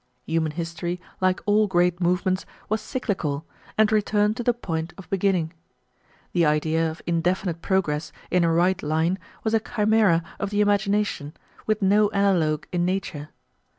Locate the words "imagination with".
10.59-11.83